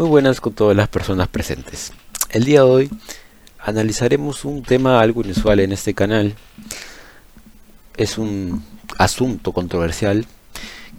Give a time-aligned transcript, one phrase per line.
[0.00, 1.92] Muy buenas con todas las personas presentes.
[2.30, 2.90] El día de hoy
[3.58, 6.36] analizaremos un tema algo inusual en este canal.
[7.98, 8.64] Es un
[8.96, 10.24] asunto controversial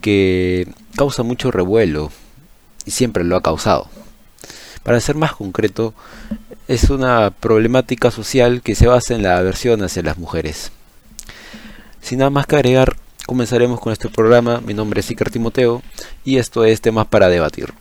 [0.01, 2.11] que causa mucho revuelo
[2.85, 3.89] y siempre lo ha causado.
[4.83, 5.95] Para ser más concreto,
[6.67, 10.71] es una problemática social que se basa en la aversión hacia las mujeres.
[12.01, 12.95] Sin nada más que agregar,
[13.25, 14.61] comenzaremos con este programa.
[14.61, 15.81] Mi nombre es Iker Timoteo
[16.23, 17.80] y esto es Temas para Debatir.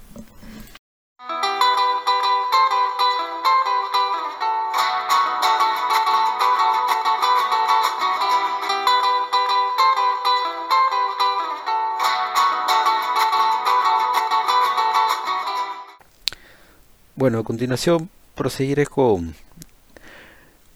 [17.21, 19.35] Bueno, a continuación proseguiré con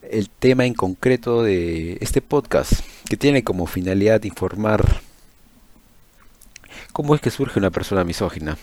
[0.03, 5.01] el tema en concreto de este podcast, que tiene como finalidad informar
[6.93, 8.59] cómo es que surge una persona misógina.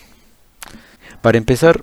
[1.22, 1.82] Para empezar,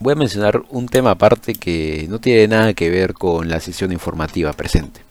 [0.00, 3.92] voy a mencionar un tema aparte que no tiene nada que ver con la sesión
[3.92, 5.02] informativa presente,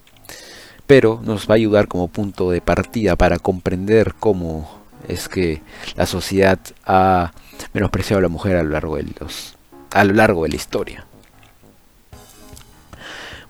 [0.88, 5.62] pero nos va a ayudar como punto de partida para comprender cómo es que
[5.96, 7.34] la sociedad ha
[7.74, 9.56] menospreciado a la mujer a lo largo de los
[9.92, 11.06] a lo largo de la historia.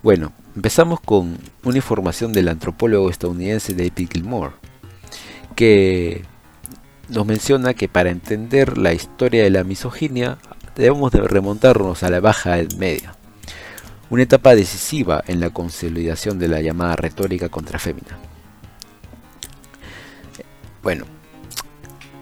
[0.02, 4.52] Bueno, empezamos con una información del antropólogo estadounidense David Gilmore,
[5.56, 6.24] que
[7.08, 10.38] nos menciona que para entender la historia de la misoginia
[10.76, 13.14] debemos de remontarnos a la Baja Edad Media,
[14.10, 18.18] una etapa decisiva en la consolidación de la llamada retórica contrafémina.
[20.82, 21.06] Bueno,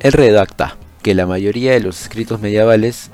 [0.03, 3.11] él redacta que la mayoría de los escritos medievales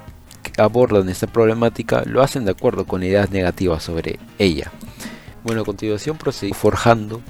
[0.56, 4.72] abordan esta problemática lo hacen de acuerdo con ideas negativas sobre ella.
[5.44, 7.22] Bueno, a continuación proseguí forjando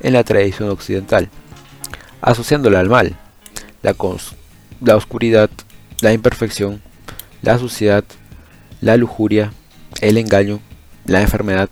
[0.00, 1.28] en la tradición occidental,
[2.20, 3.16] asociándola al mal,
[3.82, 3.94] la,
[4.80, 5.50] la oscuridad,
[6.00, 6.82] la imperfección,
[7.42, 8.04] la suciedad,
[8.80, 9.52] la lujuria,
[10.00, 10.60] el engaño,
[11.04, 11.68] la enfermedad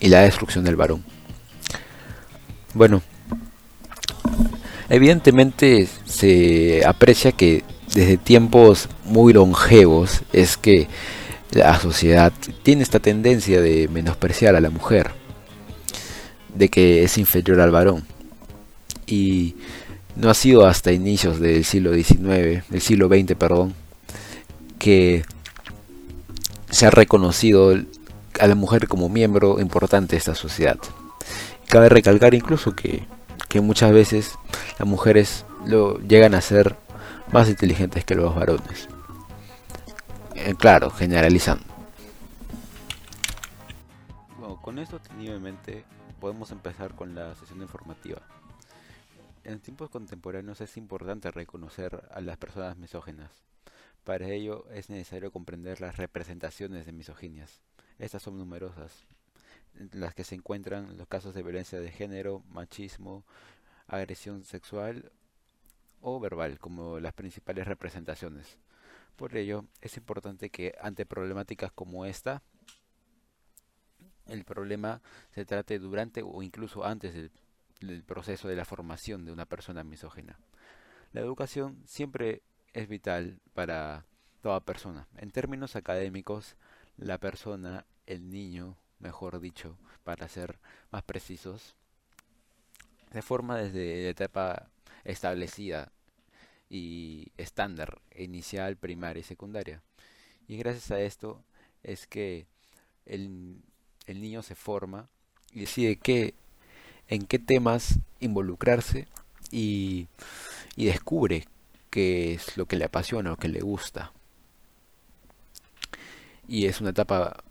[0.00, 1.04] y la destrucción del varón.
[2.74, 3.02] Bueno,
[4.90, 7.64] evidentemente se aprecia que
[7.94, 10.88] desde tiempos muy longevos es que
[11.52, 15.12] la sociedad tiene esta tendencia de menospreciar a la mujer,
[16.54, 18.04] de que es inferior al varón.
[19.06, 19.56] Y
[20.14, 23.74] no ha sido hasta inicios del siglo XIX, del siglo XX, perdón,
[24.78, 25.24] que
[26.70, 27.76] se ha reconocido
[28.38, 30.78] a la mujer como miembro importante de esta sociedad.
[31.66, 33.04] Cabe recalcar incluso que,
[33.48, 34.32] que muchas veces
[34.78, 36.76] las mujeres lo llegan a ser
[37.32, 38.88] más inteligentes que los varones.
[40.34, 41.64] Eh, claro, generalizando.
[44.38, 45.84] Bueno, con esto tenido en mente,
[46.20, 48.20] podemos empezar con la sesión informativa.
[49.44, 53.30] En tiempos contemporáneos es importante reconocer a las personas misógenas.
[54.04, 57.60] Para ello es necesario comprender las representaciones de misoginias.
[57.98, 59.06] Estas son numerosas,
[59.78, 63.24] en las que se encuentran los casos de violencia de género, machismo,
[63.90, 65.12] agresión sexual
[66.00, 68.58] o verbal como las principales representaciones.
[69.16, 72.42] Por ello, es importante que ante problemáticas como esta,
[74.26, 79.46] el problema se trate durante o incluso antes del, proceso de la formación de una
[79.46, 80.38] persona misógina.
[81.12, 84.06] La educación siempre es vital para
[84.42, 85.08] toda persona.
[85.16, 86.56] En términos académicos,
[86.96, 91.74] la persona, el niño, mejor dicho, para ser más precisos,
[93.12, 94.68] se forma desde la etapa
[95.04, 95.90] establecida
[96.68, 99.82] y estándar, inicial, primaria y secundaria.
[100.46, 101.42] Y gracias a esto
[101.82, 102.46] es que
[103.06, 103.56] el,
[104.06, 105.08] el niño se forma
[105.52, 106.34] y decide qué,
[107.08, 109.08] en qué temas involucrarse
[109.50, 110.06] y,
[110.76, 111.46] y descubre
[111.90, 114.12] qué es lo que le apasiona o que le gusta.
[116.46, 117.42] Y es una etapa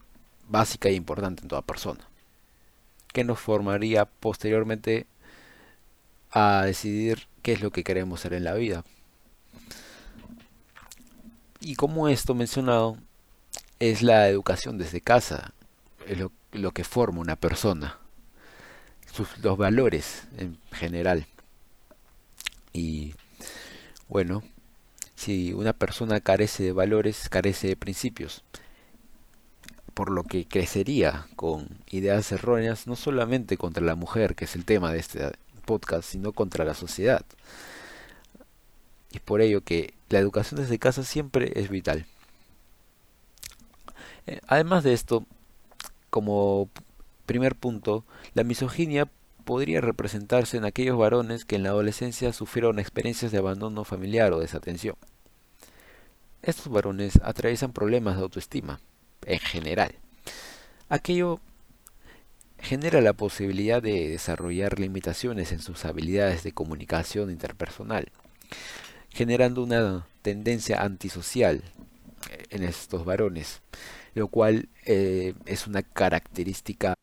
[0.47, 2.07] básica e importante en toda persona,
[3.13, 5.07] que nos formaría posteriormente
[6.31, 8.83] a decidir qué es lo que queremos ser en la vida.
[11.61, 12.97] Y como esto mencionado
[13.79, 15.53] es la educación desde casa,
[16.07, 17.97] es lo, que forma una persona,
[19.41, 21.25] los valores en general.
[22.71, 23.13] Y
[24.07, 24.43] bueno,
[25.15, 28.43] si una persona carece de valores, carece de principios,
[29.93, 34.63] por lo que crecería con ideas erróneas no solamente contra la mujer, que es el
[34.63, 35.31] tema de este
[35.69, 37.23] podcast, sino contra la sociedad.
[39.11, 42.07] Y es por ello que la educación desde casa siempre es vital.
[44.25, 45.27] Eh, además de esto,
[46.09, 46.69] como
[47.27, 49.07] primer punto, la misoginia
[49.45, 54.39] podría representarse en aquellos varones que en la adolescencia sufrieron experiencias de abandono familiar o
[54.39, 54.95] desatención.
[56.41, 58.79] estos varones atraviesan problemas de autoestima,
[59.25, 59.93] en general.
[60.87, 61.39] Aquello
[62.61, 68.11] genera la posibilidad de desarrollar limitaciones en sus habilidades de comunicación interpersonal,
[69.09, 71.63] generando una tendencia antisocial
[72.49, 73.61] en estos varones,
[74.13, 76.95] lo cual eh, es una característica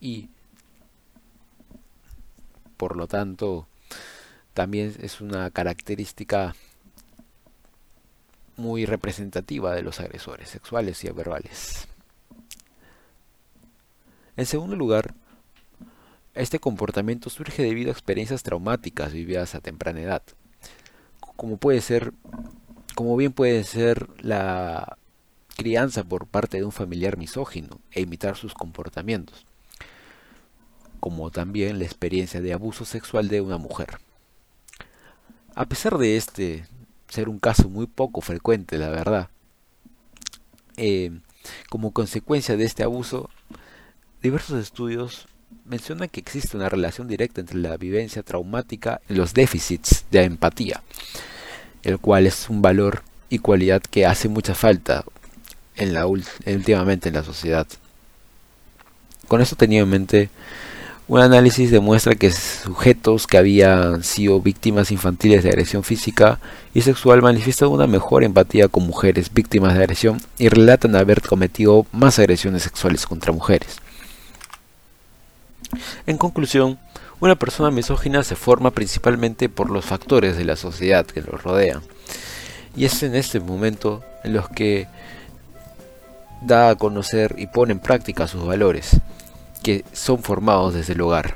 [0.00, 0.30] y
[2.76, 3.68] por lo tanto
[4.54, 6.54] también es una característica
[8.56, 11.88] muy representativa de los agresores sexuales y verbales.
[14.36, 15.14] En segundo lugar,
[16.34, 20.22] este comportamiento surge debido a experiencias traumáticas vividas a temprana edad,
[21.36, 22.12] como puede ser,
[22.94, 24.98] como bien puede ser la
[25.56, 29.46] crianza por parte de un familiar misógino e imitar sus comportamientos,
[31.00, 33.98] como también la experiencia de abuso sexual de una mujer.
[35.54, 36.66] A pesar de este
[37.08, 39.30] ser un caso muy poco frecuente, la verdad,
[40.76, 41.18] eh,
[41.70, 43.30] como consecuencia de este abuso,
[44.26, 45.28] diversos estudios
[45.64, 50.82] mencionan que existe una relación directa entre la vivencia traumática y los déficits de empatía,
[51.84, 55.04] el cual es un valor y cualidad que hace mucha falta
[55.76, 57.68] en la últimamente en la sociedad.
[59.28, 60.28] Con esto tenía en mente
[61.06, 66.40] un análisis demuestra que sujetos que habían sido víctimas infantiles de agresión física
[66.74, 71.86] y sexual manifiestan una mejor empatía con mujeres víctimas de agresión y relatan haber cometido
[71.92, 73.85] más agresiones sexuales contra mujeres.
[76.06, 76.78] En conclusión,
[77.20, 81.82] una persona misógina se forma principalmente por los factores de la sociedad que lo rodean.
[82.76, 84.86] Y es en este momento en los que
[86.42, 89.00] da a conocer y pone en práctica sus valores
[89.62, 91.34] que son formados desde el hogar.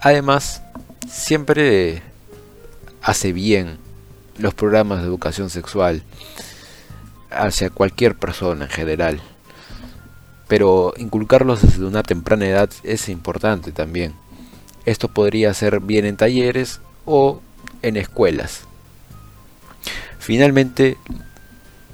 [0.00, 0.62] además,
[1.08, 2.02] siempre
[3.02, 3.78] hace bien
[4.38, 6.02] los programas de educación sexual
[7.30, 9.20] hacia cualquier persona en general.
[10.48, 14.14] Pero inculcarlos desde una temprana edad es importante también.
[14.84, 17.40] Esto podría ser bien en talleres o
[17.82, 18.62] en escuelas.
[20.18, 20.98] Finalmente,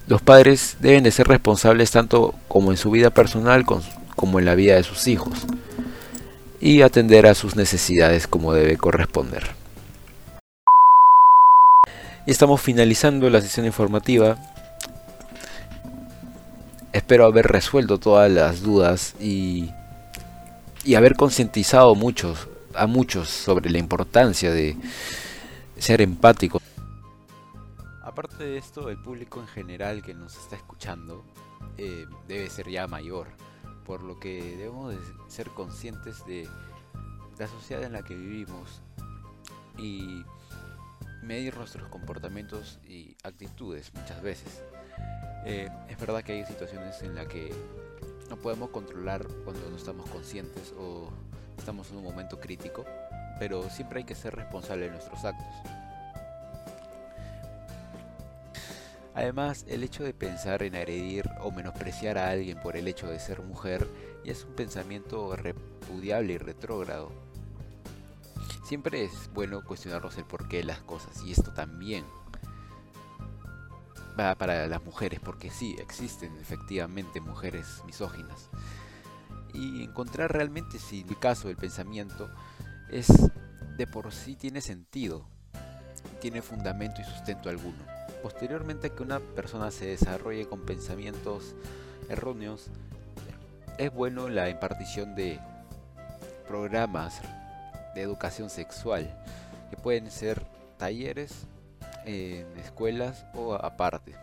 [0.07, 3.65] los padres deben de ser responsables tanto como en su vida personal
[4.17, 5.47] como en la vida de sus hijos
[6.61, 9.51] y atender a sus necesidades como debe corresponder.
[12.27, 14.37] Y estamos finalizando la sesión informativa.
[17.11, 19.69] Espero haber resuelto todas las dudas y,
[20.85, 24.77] y haber concientizado muchos, a muchos sobre la importancia de
[25.77, 26.63] ser empático.
[28.05, 31.25] Aparte de esto, el público en general que nos está escuchando
[31.79, 33.27] eh, debe ser ya mayor
[33.85, 36.49] por lo que debemos de ser conscientes de
[37.41, 38.83] la sociedad en la que vivimos
[39.77, 40.25] y
[41.25, 44.63] medir nuestros comportamientos y actitudes muchas veces.
[45.45, 47.53] Eh, es verdad que hay situaciones en las que
[48.29, 51.09] no podemos controlar cuando no estamos conscientes o
[51.57, 52.85] estamos en un momento crítico,
[53.39, 55.47] pero siempre hay que ser responsable de nuestros actos.
[59.15, 63.19] Además, el hecho de pensar en agredir o menospreciar a alguien por el hecho de
[63.19, 63.87] ser mujer
[64.25, 67.11] es un pensamiento repudiable y retrógrado.
[68.65, 72.05] Siempre es bueno cuestionarnos el porqué de las cosas y esto también
[74.17, 78.51] para las mujeres porque sí, existen efectivamente mujeres misóginas.
[79.53, 82.31] Y encontrar realmente si el caso del pensamiento
[82.91, 83.09] es
[83.77, 85.27] de por sí tiene sentido,
[86.21, 87.79] tiene fundamento y sustento alguno.
[88.23, 91.55] Posteriormente que una persona se desarrolle con pensamientos
[92.09, 92.67] erróneos,
[93.79, 95.41] es bueno la impartición de
[96.47, 97.23] programas
[97.95, 99.11] de educación sexual,
[99.71, 100.45] que pueden ser
[100.77, 101.47] talleres
[102.05, 104.15] en escuelas o aparte.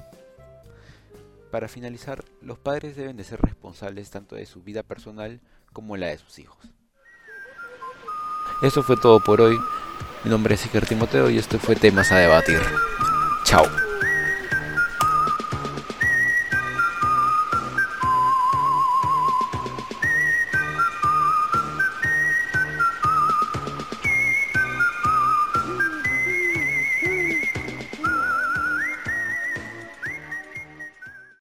[1.51, 5.39] Para finalizar, los padres deben de ser responsables tanto de su vida personal
[5.74, 6.57] como la de sus hijos.
[8.62, 9.57] Eso fue todo por hoy.
[10.24, 12.60] Mi nombre es Iker Timoteo y esto fue Temas a Debatir.
[13.43, 13.87] Chao.